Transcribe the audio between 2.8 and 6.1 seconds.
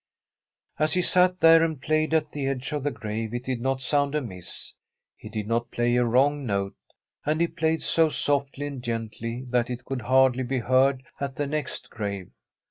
the g^ave it did not sound amiss; he did not play a